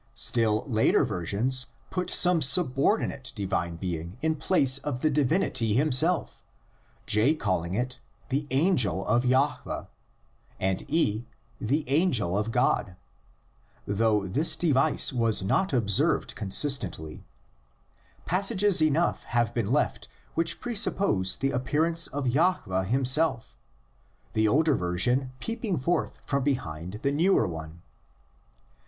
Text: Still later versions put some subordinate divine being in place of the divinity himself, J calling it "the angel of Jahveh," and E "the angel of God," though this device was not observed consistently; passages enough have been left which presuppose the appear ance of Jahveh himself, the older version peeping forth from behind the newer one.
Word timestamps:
Still 0.15 0.63
later 0.65 1.05
versions 1.05 1.67
put 1.91 2.09
some 2.09 2.41
subordinate 2.41 3.31
divine 3.35 3.75
being 3.75 4.17
in 4.23 4.35
place 4.35 4.79
of 4.79 5.01
the 5.01 5.11
divinity 5.11 5.75
himself, 5.75 6.43
J 7.05 7.35
calling 7.35 7.75
it 7.75 7.99
"the 8.29 8.47
angel 8.49 9.05
of 9.05 9.23
Jahveh," 9.25 9.89
and 10.59 10.83
E 10.89 11.27
"the 11.59 11.87
angel 11.87 12.35
of 12.35 12.49
God," 12.51 12.95
though 13.85 14.25
this 14.25 14.55
device 14.55 15.13
was 15.13 15.43
not 15.43 15.71
observed 15.71 16.33
consistently; 16.35 17.23
passages 18.25 18.81
enough 18.81 19.23
have 19.25 19.53
been 19.53 19.71
left 19.71 20.07
which 20.33 20.59
presuppose 20.59 21.37
the 21.37 21.51
appear 21.51 21.85
ance 21.85 22.07
of 22.07 22.25
Jahveh 22.25 22.87
himself, 22.87 23.55
the 24.33 24.47
older 24.47 24.73
version 24.73 25.31
peeping 25.39 25.77
forth 25.77 26.17
from 26.25 26.41
behind 26.43 27.01
the 27.03 27.11
newer 27.11 27.47
one. 27.47 27.83